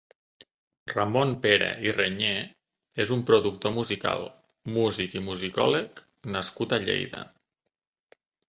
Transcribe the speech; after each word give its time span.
Ramon 0.93 1.33
Pera 1.43 1.67
i 1.87 1.91
Reñé 1.97 2.31
és 3.05 3.13
un 3.17 3.21
productor 3.31 3.75
musical, 3.77 4.27
músic 4.79 5.17
i 5.21 5.25
musicòleg 5.29 6.05
nascut 6.39 6.75
a 6.79 6.85
Lleida. 6.89 7.23